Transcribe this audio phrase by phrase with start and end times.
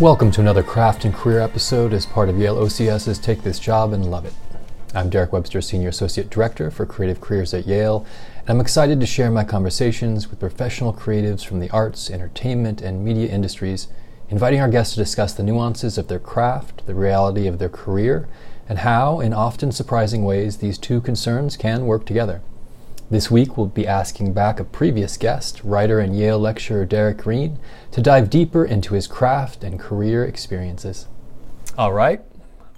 [0.00, 3.92] Welcome to another craft and career episode as part of Yale OCS's Take This Job
[3.92, 4.34] and Love It.
[4.94, 8.06] I'm Derek Webster, Senior Associate Director for Creative Careers at Yale,
[8.42, 13.04] and I'm excited to share my conversations with professional creatives from the arts, entertainment, and
[13.04, 13.88] media industries,
[14.28, 18.28] inviting our guests to discuss the nuances of their craft, the reality of their career,
[18.68, 22.40] and how, in often surprising ways, these two concerns can work together.
[23.10, 27.58] This week, we'll be asking back a previous guest, writer and Yale lecturer Derek Green,
[27.92, 31.06] to dive deeper into his craft and career experiences.
[31.78, 32.20] All right,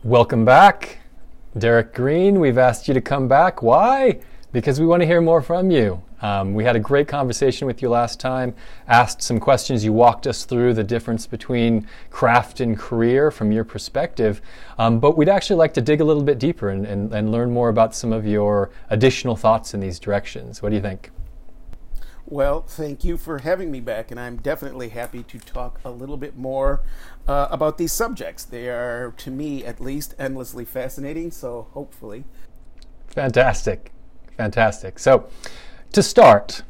[0.05, 0.99] welcome back.
[1.59, 3.61] Derek Green, we've asked you to come back.
[3.61, 4.21] Why?
[4.53, 6.03] Because we want to hear more from you.
[6.23, 8.55] Um, we had a great conversation with you last time,
[8.89, 9.85] asked some questions.
[9.85, 14.43] You walked us through the difference between craft and career from your perspective.
[14.77, 17.53] Um, but we'd actually like to dig a little bit deeper and, and, and learn
[17.53, 20.63] more about some of your additional thoughts in these directions.
[20.63, 21.11] What do you think?
[22.27, 26.17] Well, thank you for having me back, and I'm definitely happy to talk a little
[26.17, 26.83] bit more
[27.27, 28.45] uh, about these subjects.
[28.45, 32.25] They are, to me at least, endlessly fascinating, so hopefully.
[33.09, 33.93] Fantastic.
[34.41, 34.99] Fantastic.
[34.99, 35.29] So,
[35.93, 36.63] to start,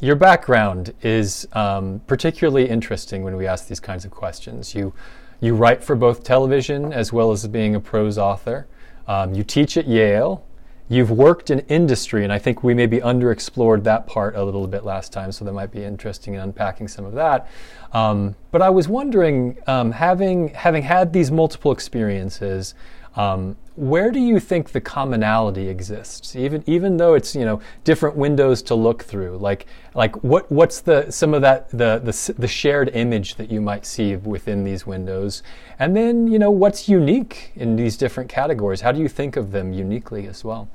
[0.00, 4.74] your background is um, particularly interesting when we ask these kinds of questions.
[4.74, 4.92] You,
[5.40, 8.66] you write for both television as well as being a prose author.
[9.06, 10.44] Um, you teach at Yale.
[10.88, 14.84] You've worked in industry, and I think we maybe underexplored that part a little bit
[14.84, 17.48] last time, so that might be interesting in unpacking some of that.
[17.92, 22.74] Um, but I was wondering, um, having having had these multiple experiences,
[23.14, 26.36] um, where do you think the commonality exists?
[26.36, 30.80] Even even though it's you know different windows to look through, like like what what's
[30.80, 34.86] the some of that the the the shared image that you might see within these
[34.86, 35.42] windows,
[35.78, 38.82] and then you know what's unique in these different categories?
[38.82, 40.68] How do you think of them uniquely as well?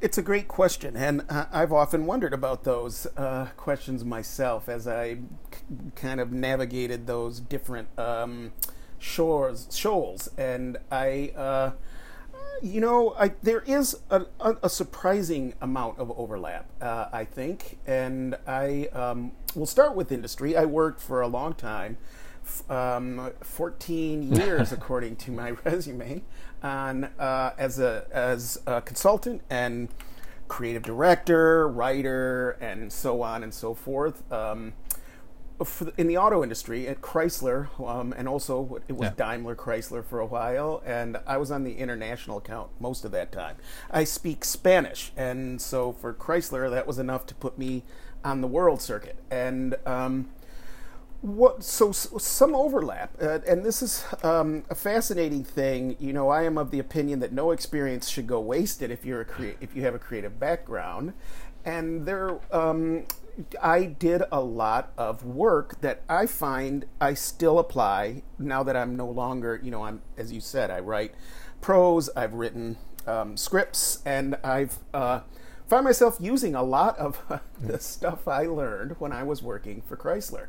[0.00, 5.14] It's a great question, and I've often wondered about those uh, questions myself as I
[5.14, 5.20] c-
[5.94, 7.86] kind of navigated those different.
[7.96, 8.50] Um,
[9.02, 11.72] shores shoals, and I, uh,
[12.62, 18.36] you know, I, there is a, a, surprising amount of overlap, uh, I think, and
[18.46, 20.56] I um, will start with industry.
[20.56, 21.98] I worked for a long time.
[22.68, 26.22] Um, 14 years, according to my resume,
[26.62, 29.88] on uh, as a as a consultant and
[30.48, 34.30] creative director, writer, and so on and so forth.
[34.32, 34.74] Um,
[35.96, 39.32] in the auto industry at Chrysler, um, and also it was yeah.
[39.32, 43.32] Daimler Chrysler for a while, and I was on the international account most of that
[43.32, 43.56] time.
[43.90, 47.82] I speak Spanish, and so for Chrysler, that was enough to put me
[48.24, 49.16] on the world circuit.
[49.30, 50.30] And um,
[51.22, 55.96] what so, so, some overlap, uh, and this is um, a fascinating thing.
[56.00, 59.20] You know, I am of the opinion that no experience should go wasted if you're
[59.20, 61.12] a crea- if you have a creative background,
[61.64, 63.04] and there um,
[63.62, 68.96] I did a lot of work that I find I still apply now that I'm
[68.96, 71.14] no longer, you know, I'm as you said, I write
[71.60, 72.76] prose, I've written
[73.06, 75.20] um, scripts, and I've uh,
[75.66, 77.20] find myself using a lot of
[77.60, 80.46] the stuff I learned when I was working for Chrysler.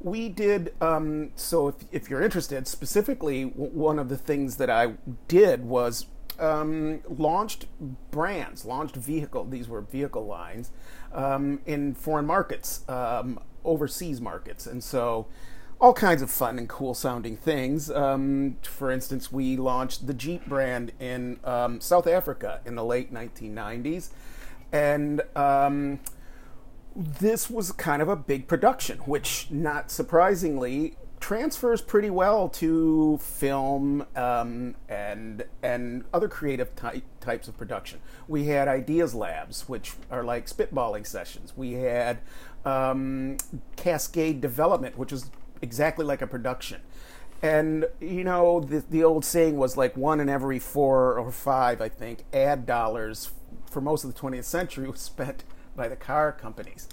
[0.00, 1.68] We did um, so.
[1.68, 4.94] If, if you're interested, specifically, one of the things that I
[5.26, 6.06] did was
[6.38, 7.66] um, launched
[8.10, 9.44] brands, launched vehicle.
[9.44, 10.70] These were vehicle lines
[11.12, 15.26] um, in foreign markets, um, overseas markets, and so
[15.80, 17.90] all kinds of fun and cool sounding things.
[17.90, 23.12] Um, for instance, we launched the Jeep brand in um, South Africa in the late
[23.12, 24.10] 1990s,
[24.72, 26.00] and um,
[26.96, 34.06] this was kind of a big production, which, not surprisingly, transfers pretty well to film
[34.14, 38.00] um, and and other creative ty- types of production.
[38.26, 41.52] We had ideas labs, which are like spitballing sessions.
[41.56, 42.18] We had
[42.64, 43.36] um,
[43.76, 45.30] cascade development, which is
[45.62, 46.80] exactly like a production.
[47.42, 51.80] And you know, the, the old saying was like one in every four or five,
[51.80, 53.30] I think, ad dollars
[53.70, 55.44] for most of the 20th century was spent
[55.76, 56.88] by the car companies.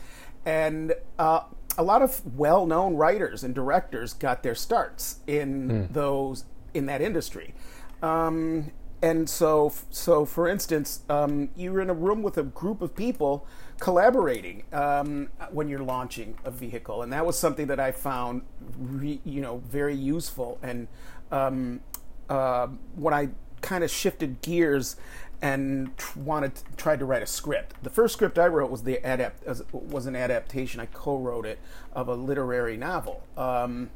[0.45, 1.41] And uh,
[1.77, 5.93] a lot of well-known writers and directors got their starts in mm.
[5.93, 7.53] those in that industry.
[8.01, 12.95] Um, and so, so for instance, um, you're in a room with a group of
[12.95, 13.45] people
[13.79, 18.41] collaborating um, when you're launching a vehicle, and that was something that I found,
[18.77, 20.57] re, you know, very useful.
[20.63, 20.87] And
[21.31, 21.81] um,
[22.29, 23.29] uh, when I
[23.61, 24.95] kind of shifted gears
[25.41, 27.75] and wanted to, tried to write a script.
[27.83, 30.79] The first script I wrote was the adapt was an adaptation.
[30.79, 31.59] I co-wrote it
[31.93, 33.23] of a literary novel.
[33.37, 33.89] Um,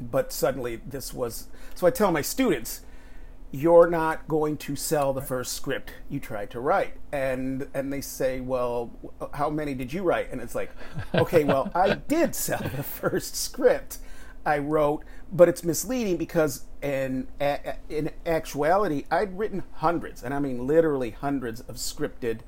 [0.00, 2.82] but suddenly this was so I tell my students
[3.52, 8.00] you're not going to sell the first script you tried to write and and they
[8.00, 8.90] say well
[9.34, 10.70] how many did you write and it's like
[11.14, 13.98] okay well i did sell the first script
[14.44, 17.28] I wrote, but it's misleading because in
[17.88, 22.40] in actuality, I'd written hundreds, and I mean literally hundreds of scripted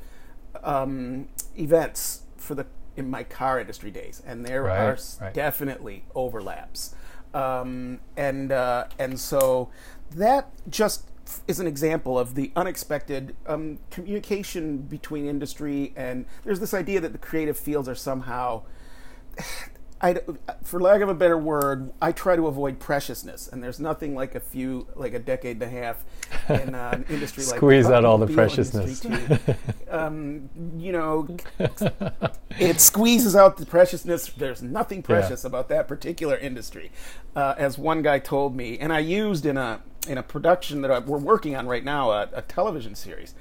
[0.62, 2.66] um, events for the
[2.96, 5.34] in my car industry days, and there Right, are right.
[5.34, 6.94] definitely overlaps,
[7.34, 9.70] um, and uh, and so
[10.14, 11.08] that just
[11.48, 17.12] is an example of the unexpected um, communication between industry and there's this idea that
[17.12, 18.60] the creative fields are somehow
[20.02, 20.18] I,
[20.64, 24.34] for lack of a better word, I try to avoid preciousness, and there's nothing like
[24.34, 26.04] a few, like a decade and a half
[26.48, 29.06] in uh, an industry like Squeeze out all the preciousness.
[29.90, 31.28] um, you know,
[32.58, 34.26] it squeezes out the preciousness.
[34.26, 36.90] There's nothing precious about that particular industry,
[37.36, 40.90] uh, as one guy told me, and I used in a in a production that
[40.90, 43.34] I, we're working on right now, a, a television series.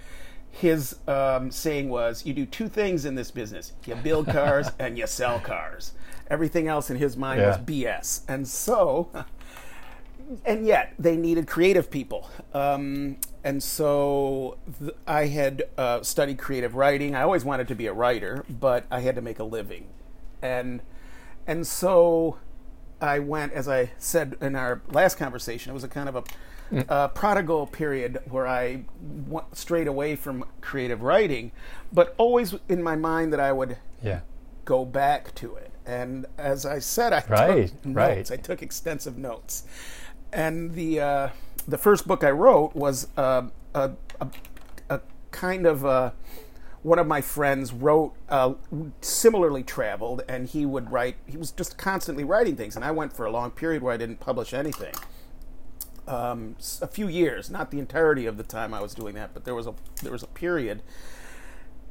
[0.52, 4.98] His um, saying was, "You do two things in this business: you build cars and
[4.98, 5.94] you sell cars.
[6.30, 9.10] Everything else in his mind was BS." And so,
[10.46, 12.30] and yet they needed creative people.
[12.54, 17.16] Um, and so th- I had uh, studied creative writing.
[17.16, 19.88] I always wanted to be a writer, but I had to make a living,
[20.42, 20.82] and
[21.48, 22.38] and so
[23.02, 26.24] I went, as I said in our last conversation, it was a kind of a
[26.90, 28.84] uh, prodigal period where I
[29.28, 31.52] went straight away from creative writing,
[31.92, 34.22] but always in my mind that I would Yeah.
[34.66, 35.72] go back to it.
[35.86, 38.18] And as I said, I Right, took right.
[38.18, 38.32] notes.
[38.32, 39.64] I took extensive notes.
[40.32, 41.30] And the uh,
[41.68, 43.92] the first book I wrote was uh, a,
[44.22, 44.28] a
[44.90, 45.00] a
[45.32, 46.12] kind of uh
[46.84, 48.54] one of my friends wrote uh,
[49.02, 51.16] similarly traveled, and he would write.
[51.28, 53.98] He was just constantly writing things, and I went for a long period where I
[53.98, 54.94] didn't publish anything.
[56.08, 59.46] Um, a few years, not the entirety of the time I was doing that, but
[59.46, 60.82] there was a there was a period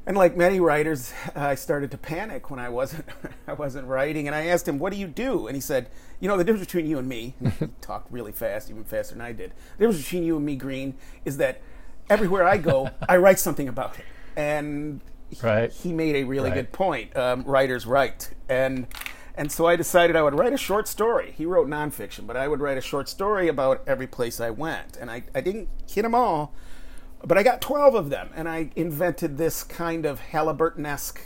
[0.05, 3.05] and like many writers, I started to panic when I wasn't
[3.47, 4.27] I wasn't writing.
[4.27, 6.65] And I asked him, "What do you do?" And he said, "You know, the difference
[6.65, 9.51] between you and me." he talked really fast, even faster than I did.
[9.77, 11.61] The difference between you and me, Green, is that
[12.09, 14.05] everywhere I go, I write something about it.
[14.35, 15.71] And he, Right.
[15.71, 16.55] he made a really Right.
[16.55, 17.15] good point.
[17.15, 18.87] Um, writers write, and
[19.41, 21.33] and so I decided I would write a short story.
[21.35, 24.97] He wrote nonfiction, but I would write a short story about every place I went.
[25.01, 26.53] And I, I didn't hit them all,
[27.25, 31.21] but I got 12 of them, and I invented this kind of Halliburton esque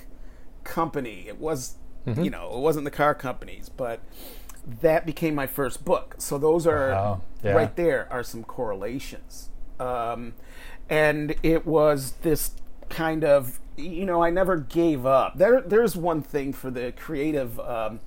[0.63, 1.25] company.
[1.27, 1.75] It was,
[2.07, 2.23] Mm-hmm.
[2.23, 3.99] you know, it wasn't the car companies, but
[4.81, 6.15] that became my first book.
[6.19, 7.21] So those are Wow.
[7.43, 7.51] Yeah.
[7.51, 9.49] right there are some correlations.
[9.77, 10.35] Um,
[10.89, 12.51] and it was this
[12.89, 15.37] kind of, you know, I never gave up.
[15.37, 17.59] There, there's one thing for the creative.
[17.59, 17.99] Um,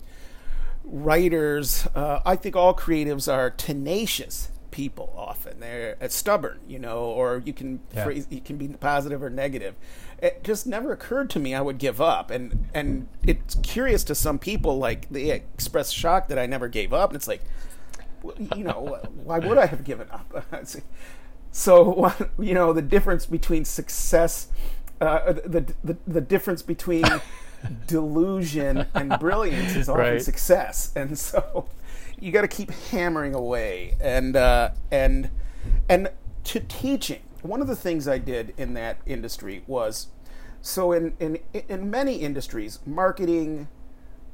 [0.84, 5.12] writers, uh, I think all creatives are tenacious people.
[5.16, 8.04] Often they're uh, stubborn, you know, or you can Yeah.
[8.04, 9.74] phrase you can be positive or negative.
[10.22, 14.14] It just never occurred to me I would give up, and and it's curious to
[14.14, 17.42] some people like they express shock that I never gave up, and it's like,
[18.56, 20.44] you know, why would I have given up?
[21.52, 24.48] so you know the difference between success,
[25.00, 27.04] uh, the, the the difference between
[27.86, 30.22] delusion and brilliance is often Right.
[30.22, 31.68] success, and so
[32.20, 33.94] you got to keep hammering away.
[34.00, 35.30] And uh, and
[35.88, 36.10] and
[36.44, 40.08] to teaching, one of the things I did in that industry was
[40.60, 41.38] so in in
[41.68, 43.68] in many industries, marketing.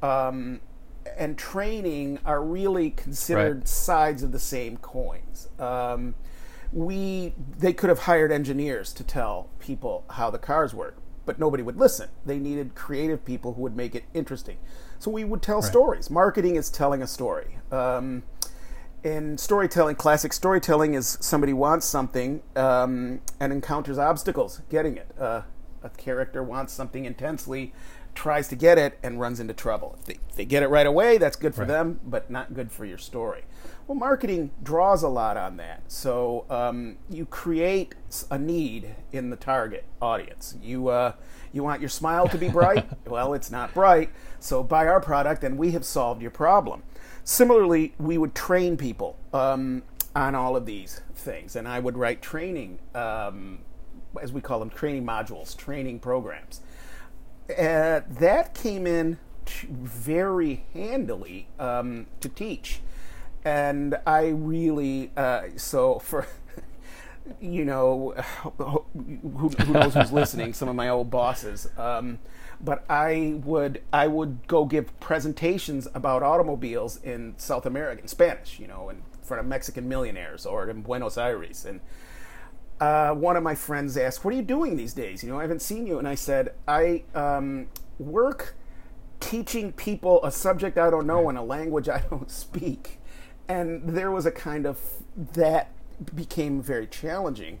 [0.01, 0.59] Um,
[1.17, 3.67] and training are really considered Right.
[3.67, 5.47] sides of the same coins.
[5.59, 6.15] Um,
[6.71, 11.63] we they could have hired engineers to tell people how the cars work, but nobody
[11.63, 12.09] would listen.
[12.25, 14.57] They needed creative people who would make it interesting.
[14.99, 16.09] So we would tell stories.
[16.09, 17.57] Marketing is telling a story.
[17.71, 18.23] Um,
[19.03, 25.11] in storytelling, classic storytelling is somebody wants something um, and encounters obstacles getting it.
[25.19, 25.41] Uh,
[25.83, 27.71] a character wants something intensely,
[28.15, 29.95] tries to get it, and runs into trouble.
[29.99, 31.67] If they, if they get it right away, that's good for Right.
[31.67, 33.43] them, but not good for your story.
[33.87, 35.83] Well, marketing draws a lot on that.
[35.87, 37.93] So um, you create
[38.31, 40.55] a need in the target audience.
[40.61, 41.13] You uh,
[41.53, 42.87] you want your smile to be bright?
[43.05, 44.09] well, it's not bright.
[44.39, 46.81] So buy our product, and we have solved your problem.
[47.23, 49.83] Similarly, we would train people um,
[50.15, 53.59] on all of these things, and I would write training, um,
[54.19, 56.61] as we call them, training modules, training programs.
[57.49, 62.81] Uh, that came in t- very handily um, to teach,
[63.45, 66.27] and I really uh, so for.
[67.41, 68.13] You know,
[68.59, 70.53] who, who knows who's listening?
[70.53, 71.67] Some of my old bosses.
[71.75, 72.19] Um,
[72.61, 78.59] but I would I would go give presentations about automobiles in South America in Spanish,
[78.59, 81.65] you know, in front of Mexican millionaires or in Buenos Aires.
[81.65, 81.81] And
[82.79, 85.23] uh, one of my friends asked, "What are you doing these days?
[85.23, 88.55] You know, I haven't seen you." And I said, "I um, work
[89.19, 92.99] teaching people a subject I don't know in a language I don't speak.
[93.47, 94.79] And there was a kind of
[95.33, 95.71] that
[96.15, 97.59] became very challenging.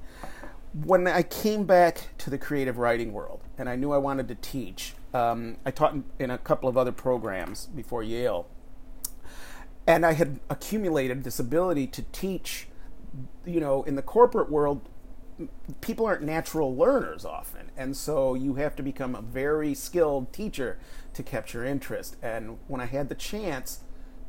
[0.73, 4.35] When I came back to the creative writing world and I knew I wanted to
[4.35, 8.47] teach, um, I taught in, in a couple of other programs before Yale.
[9.87, 12.67] And I had accumulated this ability to teach,
[13.45, 14.89] you know, in the corporate world,
[15.81, 17.69] people aren't natural learners often.
[17.77, 20.79] And so you have to become a very skilled teacher
[21.13, 22.17] to capture interest.
[22.21, 23.81] And when I had the chance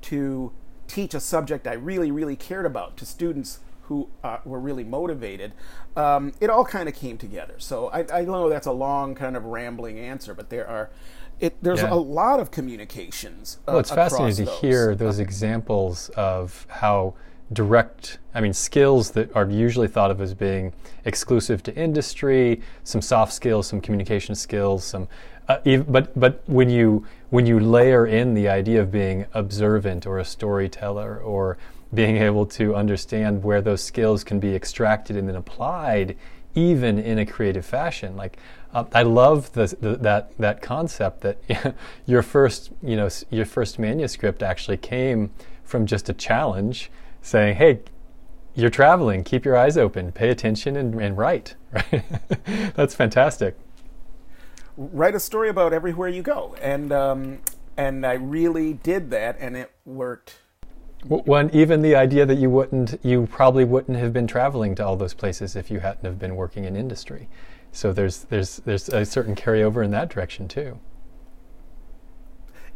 [0.02, 0.52] to
[0.88, 5.52] teach a subject I really, really cared about to students who uh, were really motivated,
[5.96, 7.54] um, it all kind of came together.
[7.58, 10.90] So I, I, know that's a long, kind of rambling answer, but there are.
[11.38, 11.92] It, there's yeah.
[11.92, 13.58] a lot of communications.
[13.60, 17.14] Uh, well, it's fascinating to hear those examples of how
[17.52, 20.72] direct, I mean, skills that are usually thought of as being
[21.04, 25.08] exclusive to industry, some soft skills, some communication skills, some
[25.48, 30.18] uh, but but when you when you layer in the idea of being observant or
[30.18, 31.58] a storyteller or
[31.92, 36.16] being able to understand where those skills can be extracted and then applied
[36.54, 38.38] even in a creative fashion like
[38.72, 41.74] uh, I love the, the, that that concept that
[42.06, 45.30] your first you know your first manuscript actually came
[45.64, 46.90] from just a challenge
[47.22, 47.80] saying hey
[48.58, 49.22] you're traveling.
[49.22, 50.12] Keep your eyes open.
[50.12, 51.56] Pay attention and, and write.
[51.72, 52.04] Right
[52.74, 53.54] that's fantastic
[54.76, 57.38] write a story about everywhere you go, and um,
[57.76, 60.38] and I really did that, and it worked.
[61.04, 64.96] When even the idea that you wouldn't, you probably wouldn't have been traveling to all
[64.96, 67.28] those places if you hadn't have been working in industry.
[67.70, 70.78] So there's there's there's a certain carryover in that direction too.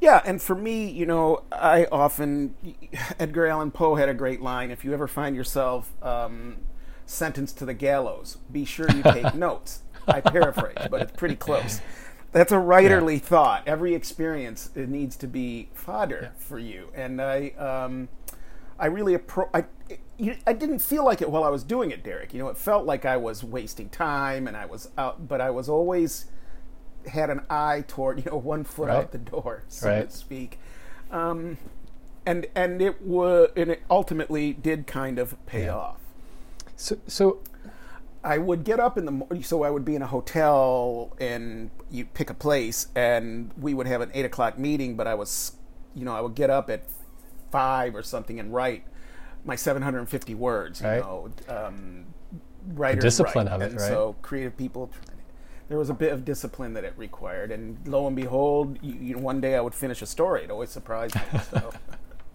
[0.01, 2.55] Yeah, and for me, you know, I often
[3.19, 6.59] Edgar Allan Poe had a great line: "If you ever find yourself um,
[7.07, 11.81] sentenced to the gallows, be sure you take notes." I paraphrase, but it's pretty close.
[12.33, 13.27] That's a writerly yeah.
[13.27, 13.63] thought.
[13.67, 16.29] Every experience it needs to be fodder yeah.
[16.39, 18.09] for you, and I, um,
[18.79, 19.65] I really appro- I,
[20.47, 22.33] I didn't feel like it while I was doing it, Derek.
[22.33, 25.51] You know, it felt like I was wasting time, and I was out, but I
[25.51, 26.27] was always
[27.07, 28.97] had an eye toward you know one foot right.
[28.97, 30.09] out the door, so right.
[30.09, 30.61] to speak.
[31.11, 31.59] Um,
[32.27, 35.75] and and it was and it ultimately did kind of pay yeah.
[35.75, 36.01] off.
[36.77, 37.39] So so
[38.23, 41.71] I would get up in the morning, so I would be in a hotel and
[41.91, 44.97] you pick a place, and we would have an eight o'clock meeting.
[44.97, 45.53] But I was,
[45.95, 46.83] you know, I would get up at
[47.51, 48.85] five or something and write
[49.45, 50.81] my 750 words.
[50.81, 51.01] You right.
[51.01, 52.07] know, um,
[52.75, 53.55] writers discipline write.
[53.55, 53.89] of it, and right?
[53.89, 54.91] So creative people.
[55.69, 59.15] There was a bit of discipline that it required, and lo and behold, you, you
[59.15, 60.43] know, one day I would finish a story.
[60.43, 61.41] It always surprised me.
[61.51, 61.73] So.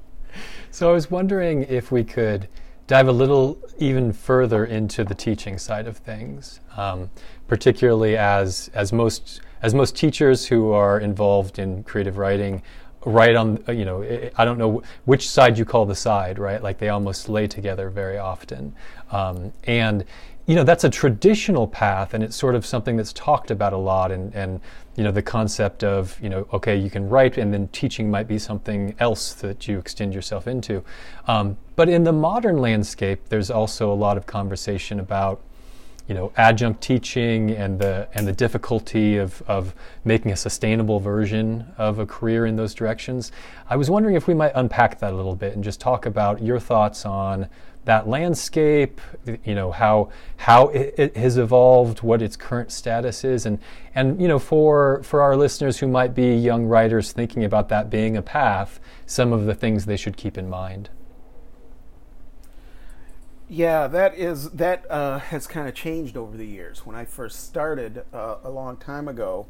[0.72, 2.48] so I was wondering if we could
[2.88, 7.10] dive a little even further into the teaching side of things, um,
[7.48, 12.62] particularly as as most as most teachers who are involved in creative writing
[13.06, 14.04] write on you know
[14.38, 16.62] I don't know which side you call the side right?
[16.62, 18.76] Like they almost lay together very often.
[19.12, 20.06] Um, and
[20.48, 23.78] you know that's a traditional path and it's sort of something that's talked about a
[23.78, 24.62] lot and and
[24.96, 28.28] you know the concept of you know okay you can write and then teaching might
[28.28, 30.84] be something else that you extend yourself into.
[31.28, 35.42] Um, but in the modern landscape there's also a lot of conversation about
[36.08, 39.74] you know adjunct teaching and the and the difficulty of of
[40.04, 43.32] making a sustainable version of a career in those directions.
[43.68, 46.44] I was wondering if we might unpack that a little bit and just talk about
[46.44, 47.50] your thoughts on
[47.86, 49.00] that landscape,
[49.44, 53.60] you know how how it, it, has evolved, what its current status is, and
[53.94, 57.90] and you know for for our listeners who might be young writers thinking about that
[57.90, 60.90] being a path, some of the things they should keep in mind.
[63.48, 66.86] Yeah, that is that uh, has kind of changed over the years.
[66.86, 69.46] When I first started uh, a long time ago,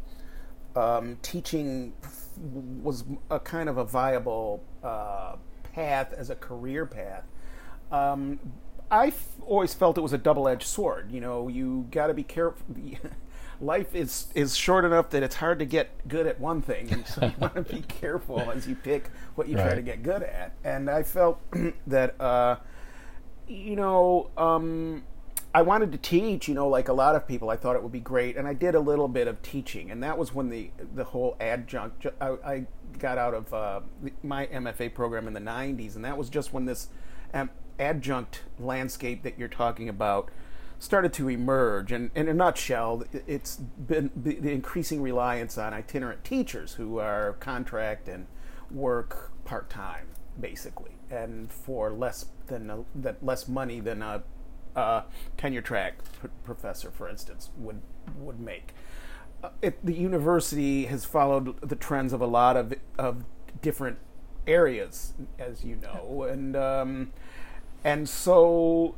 [0.76, 1.94] um, teaching
[2.84, 5.38] was a kind of a viable uh,
[5.74, 7.24] path as a career path
[7.92, 8.40] um,
[8.90, 11.12] I f- always felt it was a double-edged sword.
[11.12, 12.66] You know, you got to be careful.
[13.62, 17.08] Life is is short enough that it's hard to get good at one thing, and
[17.08, 19.68] so you want to be careful as you pick what you right.
[19.68, 20.54] try to get good at.
[20.64, 21.40] And I felt
[21.88, 22.58] that, uh,
[23.48, 25.04] you know, um,
[25.54, 26.50] I wanted to teach.
[26.50, 28.54] You know, like a lot of people, I thought it would be great, and I
[28.54, 32.08] did a little bit of teaching, and that was when the the whole adjunct.
[32.20, 32.66] I, I
[33.00, 33.80] got out of uh,
[34.22, 36.90] my MFA program in the '90s, and that was just when this.
[37.34, 37.50] Um,
[37.80, 40.30] adjunct landscape that you're talking about
[40.80, 41.92] started to emerge.
[41.92, 48.08] And, in a nutshell, it's been the increasing reliance on itinerant teachers who are contract
[48.08, 48.28] and
[48.72, 50.08] work part time,
[50.40, 54.24] basically, and for less than a, that less money than a,
[54.76, 55.04] a
[55.38, 57.82] tenure track p- professor, for instance, would
[58.18, 58.74] would make.
[59.62, 63.24] it, the university has followed the trends of a lot of of
[63.62, 63.98] different
[64.48, 67.14] areas, as you know, and um,
[67.86, 68.96] and so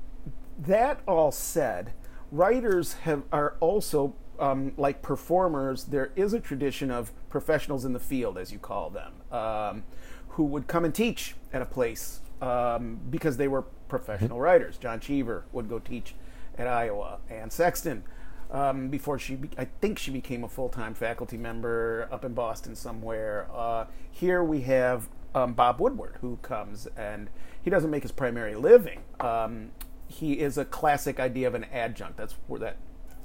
[0.57, 1.93] that all said,
[2.31, 5.83] writers have are also um, like performers.
[5.83, 9.83] There is a tradition of professionals in the field, as you call them, um,
[10.29, 14.77] who would come and teach at a place um, because they were professional writers.
[14.77, 16.15] John Cheever would go teach
[16.57, 18.03] at Iowa, Anne Sexton.
[18.49, 22.75] Um, before she, be- I think she became a full-time faculty member up in Boston
[22.75, 23.47] somewhere.
[23.53, 27.29] Uh, here we have um, Bob Woodward, who comes and
[27.61, 29.01] he doesn't make his primary living.
[29.19, 29.71] Um,
[30.07, 32.17] he is a classic idea of an adjunct.
[32.17, 32.77] That's where that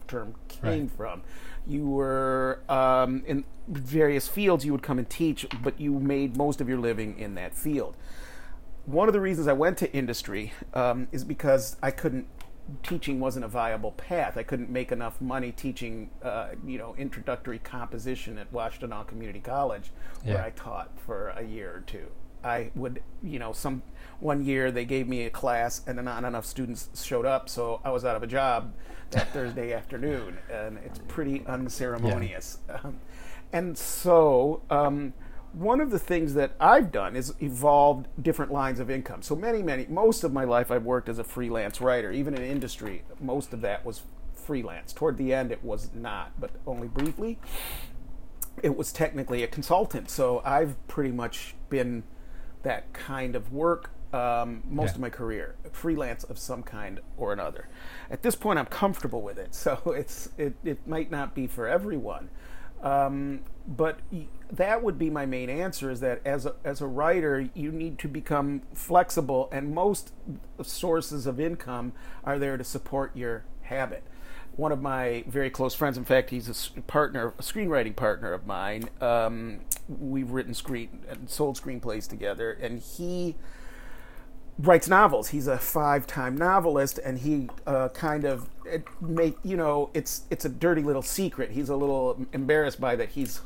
[0.08, 0.90] term came Right.
[0.90, 1.22] from.
[1.66, 4.64] You were um, in various fields.
[4.64, 7.96] You would come and teach, but you made most of your living in that field.
[8.84, 12.26] One of the reasons I went to industry um, is because I couldn't.
[12.82, 14.36] Teaching wasn't a viable path.
[14.36, 19.90] I couldn't make enough money teaching, uh, you know, introductory composition at Washtenaw Community College,
[20.22, 20.44] where Yeah.
[20.44, 22.06] I taught for a year or two.
[22.44, 23.82] I would, you know, some
[24.20, 27.80] one year they gave me a class and then not enough students showed up, so
[27.84, 28.72] I was out of a job
[29.10, 32.58] that Thursday afternoon, and it's pretty unceremonious.
[32.68, 32.98] Um,
[33.52, 35.12] and so, um,
[35.52, 39.22] one of the things that I've done is evolved different lines of income.
[39.22, 42.10] So many, many, most of my life I've worked as a freelance writer.
[42.10, 44.02] Even in industry, most of that was
[44.34, 44.92] freelance.
[44.92, 47.38] Toward the end, it was not, but only briefly
[48.62, 50.10] it was technically a consultant.
[50.10, 52.02] So I've pretty much been
[52.62, 54.94] that kind of work um, most Yeah.
[54.96, 57.68] of my career, freelance of some kind or another.
[58.10, 61.66] At this point, I'm comfortable with it, so it's it, it might not be for
[61.66, 62.28] everyone.
[62.82, 64.00] Um, but
[64.50, 67.98] that would be my main answer: is that as a, as a writer, you need
[68.00, 70.12] to become flexible, and most
[70.62, 71.92] sources of income
[72.24, 74.02] are there to support your habit
[74.56, 75.96] one of my very close friends.
[75.96, 78.88] In fact, he's a partner, a screenwriting partner of mine.
[79.00, 83.36] Um, we've written screen and sold screenplays together, and he
[84.58, 85.28] writes novels.
[85.28, 88.48] He's a five-time novelist, and he uh, kind of
[89.00, 91.50] make you know it's it's a dirty little secret.
[91.50, 93.10] He's a little embarrassed by that.
[93.10, 93.40] He's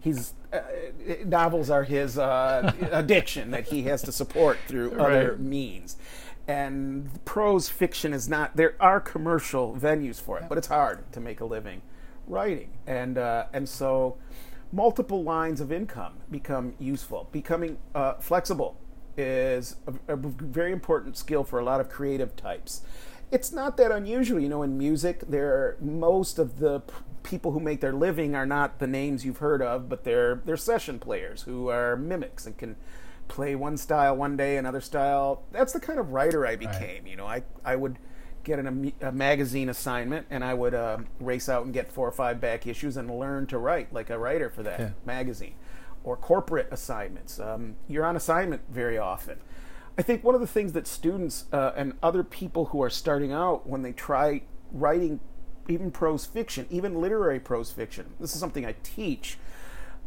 [0.00, 0.60] he's uh,
[1.24, 5.96] novels are his uh, addiction that he has to support through other means.
[6.48, 8.56] And prose fiction is not.
[8.56, 11.82] There are commercial venues for it, but it's hard to make a living
[12.26, 14.16] writing, and uh, and so
[14.72, 17.28] multiple lines of income become useful.
[17.32, 18.76] Becoming uh, flexible
[19.16, 22.82] is a, a very important skill for a lot of creative types.
[23.30, 24.62] It's not that unusual, you know.
[24.62, 28.86] In music, there most of the p- people who make their living are not the
[28.86, 32.76] names you've heard of, but they're they're session players who are mimics and can
[33.28, 35.42] play one style one day, another style.
[35.50, 37.06] That's the kind of writer I became.
[37.08, 37.98] You know, I I would
[38.44, 42.06] get an, a, a magazine assignment and I would uh, race out and get four
[42.06, 44.90] or five back issues and learn to write like a writer for that Yeah.
[45.04, 45.54] magazine.
[46.06, 47.38] Or corporate assignments.
[47.38, 49.38] Um, you're on assignment very often.
[49.98, 53.32] I think one of the things that students uh, and other people who are starting
[53.32, 54.42] out when they try
[54.72, 55.20] writing
[55.68, 59.36] even prose fiction, even literary prose fiction, this is something I teach.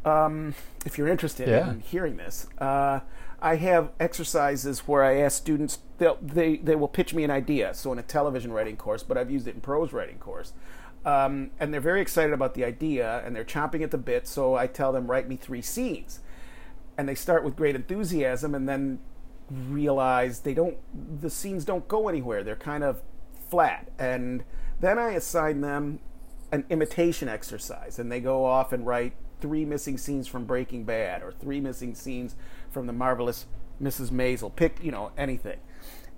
[0.05, 1.69] Um, if you're interested Yeah.
[1.69, 3.01] in hearing this, uh,
[3.41, 7.73] I have exercises where I ask students, they'll, they, they will pitch me an idea.
[7.73, 10.53] So, in a television writing course, but I've used it in prose writing course.
[11.05, 14.27] Um, and they're very excited about the idea and they're chomping at the bit.
[14.27, 16.19] So, I tell them, write me three scenes.
[16.97, 18.99] And they start with great enthusiasm and then
[19.49, 20.77] realize they don't,
[21.21, 22.43] the scenes don't go anywhere.
[22.43, 23.01] They're kind of
[23.49, 23.89] flat.
[23.97, 24.43] And
[24.79, 25.99] then I assign them
[26.51, 31.23] an imitation exercise and they go off and write three missing scenes from Breaking Bad
[31.23, 32.35] or three missing scenes
[32.69, 33.45] from the marvelous
[33.81, 34.09] Mrs.
[34.11, 34.55] Maisel.
[34.55, 35.59] Pick, you know, anything.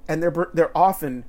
[0.08, 1.26] And they're they're often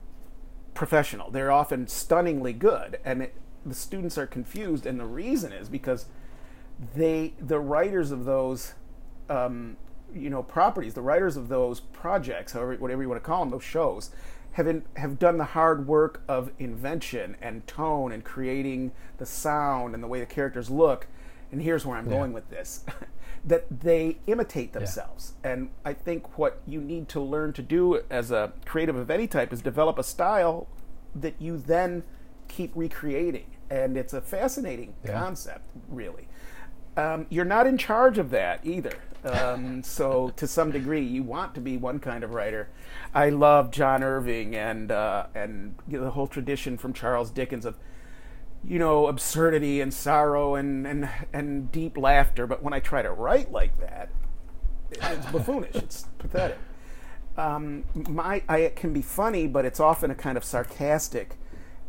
[0.75, 1.31] professional.
[1.31, 6.07] They're often stunningly good and it, the students are confused and the reason is because
[6.95, 8.75] they the writers of those
[9.29, 9.77] um,
[10.15, 13.51] you know properties, the writers of those projects, however whatever you want to call them,
[13.51, 14.11] those shows,
[14.53, 19.95] have in, have done the hard work of invention and tone and creating the sound
[19.95, 21.07] and the way the characters look.
[21.53, 22.17] And here's where I'm Yeah.
[22.19, 22.85] going with this.
[23.44, 25.35] that they imitate themselves.
[25.42, 29.26] And I think what you need to learn to do as a creative of any
[29.26, 30.68] type is develop a style
[31.14, 32.05] that you then
[32.48, 33.46] keep recreating.
[33.68, 35.18] And it's a fascinating Yeah.
[35.18, 36.28] concept, really.
[36.96, 38.92] Um, you're not in charge of that either.
[39.24, 42.68] Um, so, to some degree, you want to be one kind of writer.
[43.14, 47.64] I love John Irving and uh, and you know, the whole tradition from Charles Dickens
[47.64, 47.76] of
[48.64, 52.46] you know absurdity and sorrow and and and deep laughter.
[52.46, 54.11] But when I try to write like that,
[54.90, 55.75] it's buffoonish.
[55.77, 56.59] It's pathetic.
[57.37, 61.37] Um, my I, it can be funny, but it's often a kind of sarcastic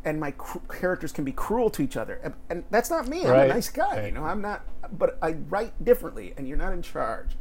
[0.06, 3.24] and my cr- characters can be cruel to each other, and, and that's not me.
[3.26, 3.50] I'm Right.
[3.50, 4.06] a nice guy, Right.
[4.08, 4.26] you know.
[4.26, 7.38] I'm not, but I write differently, and you're not in charge.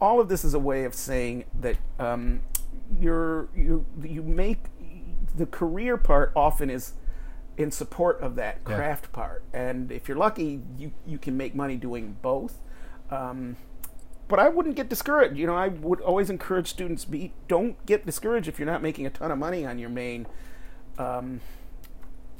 [0.00, 2.40] All of this is a way of saying that um,
[3.00, 4.58] you're you you make
[5.36, 6.92] the career part often is
[7.56, 8.76] in support of that Yeah.
[8.76, 12.60] craft part, and if you're lucky, you you can make money doing both.
[13.10, 13.56] Um,
[14.26, 15.36] but I wouldn't get discouraged.
[15.36, 19.06] You know, I would always encourage students be don't get discouraged if you're not making
[19.06, 20.26] a ton of money on your main
[20.98, 21.40] um,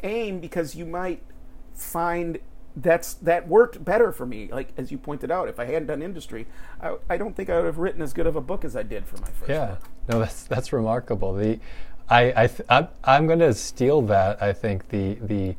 [0.02, 1.22] aim because you might
[1.74, 2.38] find
[2.76, 4.48] that's that worked better for me.
[4.50, 6.46] Like as you pointed out, if I hadn't done industry,
[6.80, 8.82] I, I don't think I would have written as good of a book as I
[8.82, 9.78] did for my first Yeah, book.
[10.08, 11.34] no, that's that's remarkable.
[11.34, 11.60] The,
[12.08, 14.42] I, I, th- I'm, I'm going to steal that.
[14.42, 15.56] I think the the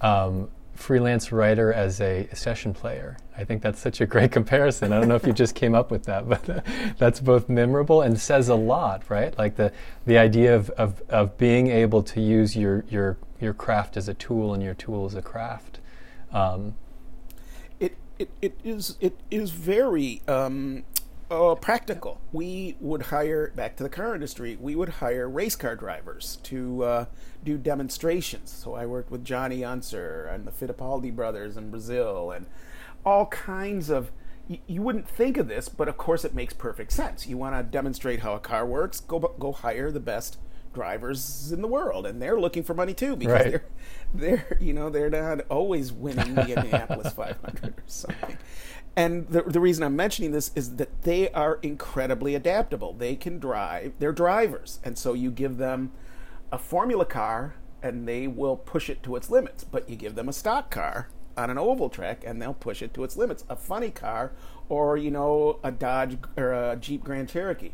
[0.00, 3.16] um, freelance writer as a session player.
[3.36, 4.92] I think that's such a great comparison.
[4.92, 6.64] I don't know if you just came up with that, but
[6.98, 9.36] that's both memorable and says a lot, right?
[9.38, 9.72] Like the
[10.06, 14.14] the idea of, of, of being able to use your your your craft as a
[14.14, 15.80] tool and your tool as a craft.
[16.32, 16.74] Um,
[17.80, 20.84] it, it, it is it is very um,
[21.30, 22.20] uh, practical.
[22.32, 24.56] We would hire back to the car industry.
[24.60, 27.04] We would hire race car drivers to uh,
[27.44, 28.50] do demonstrations.
[28.50, 32.46] So I worked with Johnny Unser and the Fittipaldi brothers in Brazil, and
[33.04, 34.10] all kinds of.
[34.48, 37.26] You, you wouldn't think of this, but of course it makes perfect sense.
[37.26, 39.00] You want to demonstrate how a car works.
[39.00, 40.38] Go go hire the best
[40.76, 43.50] drivers in the world, and they're looking for money too because Right.
[43.50, 43.64] they're
[44.14, 48.36] they're you know they're not always winning the Indianapolis 500 or something.
[48.94, 52.92] And the, the reason I'm mentioning this is that they are incredibly adaptable.
[52.92, 53.94] They can drive.
[53.98, 55.92] They're drivers, and so you give them
[56.52, 59.64] a formula car, and they will push it to its limits.
[59.64, 62.92] But you give them a stock car on an oval track, and they'll push it
[62.94, 63.44] to its limits.
[63.50, 64.32] A funny car,
[64.68, 67.72] or you know, a Dodge or a Jeep Grand Cherokee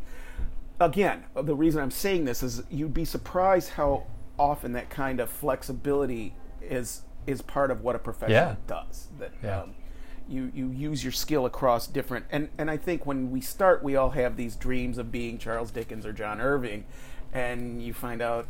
[0.84, 4.06] again, the reason I'm saying this is you'd be surprised how
[4.38, 8.56] often that kind of flexibility is is part of what a professional Yeah.
[8.66, 9.08] does.
[9.18, 9.60] That Yeah.
[9.62, 9.74] um,
[10.28, 13.96] you you use your skill across different and and I think when we start, we
[13.96, 16.84] all have these dreams of being Charles Dickens or John Irving,
[17.32, 18.46] and you find out.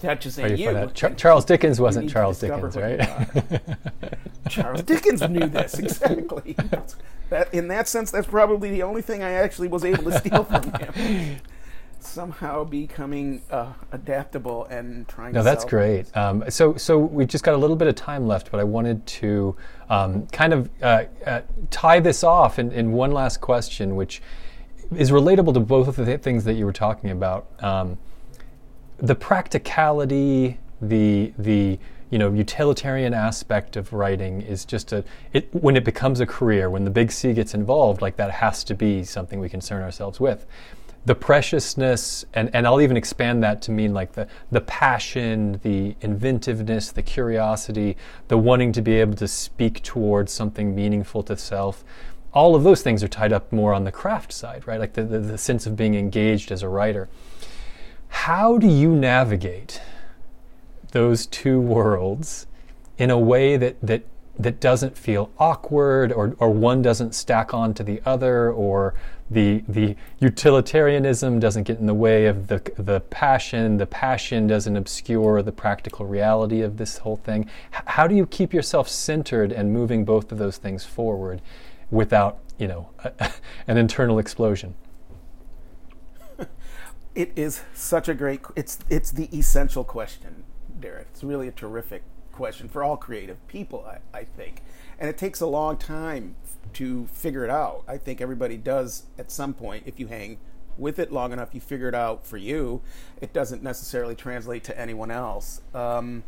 [0.00, 0.64] That just ain't you you.
[0.66, 3.00] find out Char- Charles Dickens wasn't Charles Dickens, right?
[4.48, 6.56] Charles Dickens knew this exactly.
[7.30, 10.44] that in that sense, that's probably the only thing I actually was able to steal
[10.44, 11.38] from him.
[12.00, 15.32] Somehow becoming uh, adaptable and trying.
[15.32, 16.16] No, to that's great.
[16.16, 19.04] Um, so, so we just got a little bit of time left, but I wanted
[19.06, 19.56] to
[19.90, 24.22] um, kind of uh, uh, tie this off in, in one last question, which
[24.96, 27.48] is relatable to both of the th- things that you were talking about.
[27.62, 27.98] Um,
[28.98, 31.78] the practicality, the the
[32.10, 36.68] you know utilitarian aspect of writing is just a it when it becomes a career,
[36.70, 40.20] when the big C gets involved, like that has to be something we concern ourselves
[40.20, 40.46] with.
[41.06, 45.96] The preciousness, and, and I'll even expand that to mean like the, the passion, the
[46.02, 51.82] inventiveness, the curiosity, the wanting to be able to speak towards something meaningful to self.
[52.34, 54.78] All of those things are tied up more on the craft side, right?
[54.78, 57.08] Like the, the, the sense of being engaged as a writer.
[58.08, 59.80] How do you navigate
[60.92, 62.46] those two worlds
[62.96, 64.02] in a way that, that,
[64.38, 68.94] that doesn't feel awkward or, or one doesn't stack onto the other or
[69.30, 74.76] the, the utilitarianism doesn't get in the way of the, the passion, the passion doesn't
[74.76, 77.42] obscure the practical reality of this whole thing?
[77.74, 81.42] H- how do you keep yourself centered and moving both of those things forward
[81.90, 82.88] without, you know,
[83.68, 84.74] an internal explosion?
[87.18, 88.42] It is such a great.
[88.54, 90.44] It's it's the essential question,
[90.78, 91.08] Derek.
[91.10, 94.62] It's really a terrific question for all creative people, I, I think,
[95.00, 96.36] and it takes a long time
[96.74, 97.82] to figure it out.
[97.88, 99.82] I think everybody does at some point.
[99.84, 100.38] If you hang
[100.76, 102.82] with it long enough, you figure it out for you.
[103.20, 105.60] It doesn't necessarily translate to anyone else.
[105.74, 106.22] Um,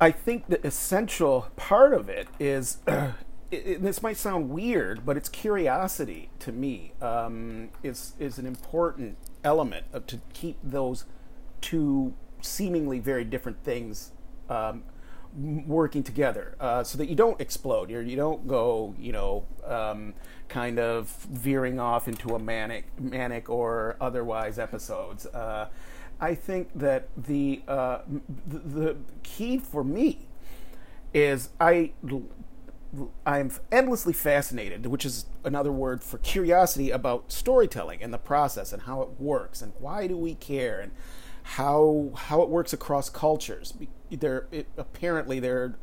[0.00, 2.78] I think the essential part of it is.
[3.50, 9.86] this might sound weird, but it's curiosity to me um, is is an important element
[9.92, 11.04] of to keep those
[11.60, 14.12] two seemingly very different things
[14.48, 14.82] um,
[15.66, 17.90] working together, uh, so that you don't explode.
[17.90, 20.14] You're, you don't go, you know, um,
[20.48, 25.26] kind of veering off into a manic, manic or otherwise episodes.
[25.26, 25.68] Uh,
[26.20, 27.98] I think that the, uh,
[28.46, 30.28] the the key for me
[31.12, 31.92] is I
[33.26, 38.82] I'm endlessly fascinated, which is another word for curiosity about storytelling and the process and
[38.82, 40.92] how it works and why do we care and
[41.44, 43.74] how how it works across cultures.
[44.10, 45.76] There it, apparently there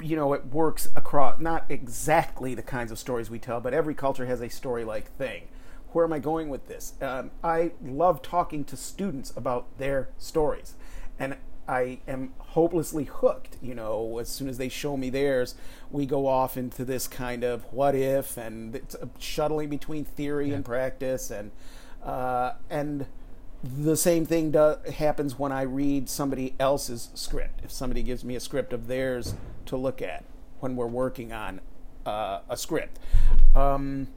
[0.00, 3.94] you know it works across not exactly the kinds of stories we tell, but every
[3.94, 5.48] culture has a story-like thing.
[5.92, 6.94] Where am I going with this?
[7.00, 10.74] Um, I love talking to students about their stories
[11.18, 11.36] and
[11.68, 13.58] I am hopelessly hooked.
[13.60, 15.54] You know, as soon as they show me theirs,
[15.90, 20.56] we go off into this kind of what if and it's shuttling between theory yeah.
[20.56, 21.50] and practice, and
[22.02, 23.06] uh, and
[23.62, 27.60] the same thing do, happens when I read somebody else's script.
[27.62, 29.34] If somebody gives me a script of theirs
[29.66, 30.24] to look at
[30.60, 31.60] when we're working on
[32.06, 32.98] uh, a script.
[33.54, 34.08] Um,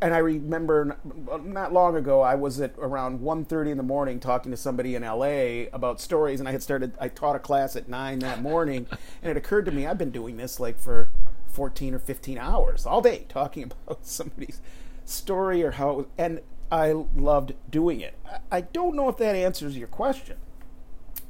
[0.00, 0.96] and I remember
[1.42, 5.02] not long ago I was at around 1:30 in the morning talking to somebody in
[5.02, 8.86] LA about stories and I had started I taught a class at 9 that morning
[9.22, 11.10] and it occurred to me I've been doing this like for
[11.48, 14.60] 14 or 15 hours all day talking about somebody's
[15.04, 18.18] story or how it was, and I loved doing it.
[18.50, 20.36] I don't know if that answers your question,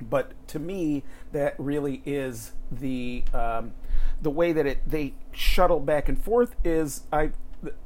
[0.00, 3.72] but to me that really is the um,
[4.20, 7.32] the way that it they shuttle back and forth is I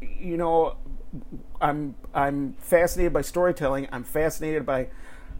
[0.00, 0.76] you know,
[1.60, 3.88] I'm I'm fascinated by storytelling.
[3.92, 4.88] I'm fascinated by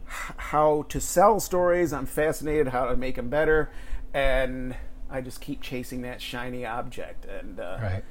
[0.05, 1.93] how to sell stories.
[1.93, 3.71] I'm fascinated how to make them better,
[4.13, 4.75] and
[5.09, 7.25] I just keep chasing that shiny object.
[7.25, 8.03] And uh, right.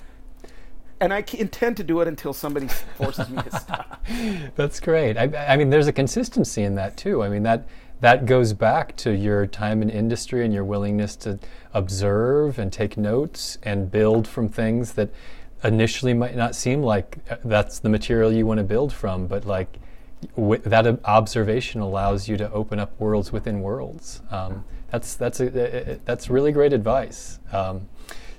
[1.02, 4.06] And I intend to do it until somebody forces me to stop.
[4.54, 5.16] That's great.
[5.16, 7.22] I, I mean, there's a consistency in that too.
[7.22, 7.66] I mean that
[8.00, 11.38] that goes back to your time in industry and your willingness to
[11.74, 15.11] observe and take notes and build from things that
[15.64, 19.44] initially might not seem like uh, that's the material you want to build from, but
[19.44, 19.78] like
[20.36, 24.22] w- that observation allows you to open up worlds within worlds.
[24.30, 27.38] Um, that's that's a, a, that's really great advice.
[27.52, 27.88] Um,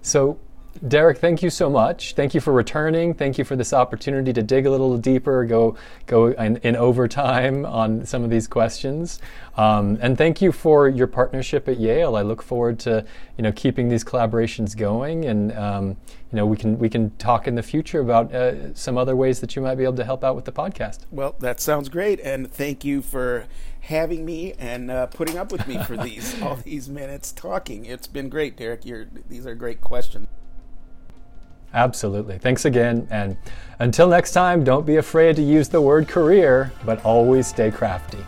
[0.02, 0.40] so
[0.88, 2.16] Derek, thank you so much.
[2.16, 3.14] Thank you for returning.
[3.14, 5.76] Thank you for this opportunity to dig a little deeper, go
[6.08, 9.20] go in, in overtime on some of these questions,
[9.58, 12.16] um, and thank you for your partnership at Yale.
[12.16, 13.06] I look forward to
[13.38, 15.88] you know keeping these collaborations going, and um,
[16.32, 19.40] you know we can we can talk in the future about uh, some other ways
[19.42, 21.00] that you might be able to help out with the podcast.
[21.12, 23.46] Well, that sounds great, and thank you for
[23.82, 27.86] having me and uh, putting up with me for these all these minutes talking.
[27.86, 28.86] It's been great, Derek.
[28.86, 30.28] You're, these are great questions.
[31.74, 32.38] Absolutely.
[32.38, 33.08] Thanks again.
[33.10, 33.38] And
[33.80, 38.20] until next time, don't be afraid to use the word career, but always stay crafty.